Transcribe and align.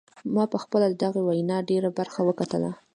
ما 0.33 0.43
پخپله 0.53 0.87
د 0.89 0.95
دغې 1.03 1.21
وینا 1.27 1.57
ډیره 1.69 1.89
برخه 1.99 2.19
وکتله. 2.25 2.71